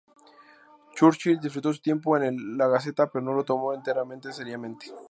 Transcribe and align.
Churchill 0.95 1.39
disfrutó 1.39 1.71
su 1.71 1.79
tiempo 1.79 2.17
en 2.17 2.57
la 2.57 2.67
"Gaceta" 2.67 3.11
pero 3.11 3.23
no 3.23 3.33
lo 3.33 3.45
tomó 3.45 3.71
enteramente 3.71 4.33
seriamente. 4.33 4.87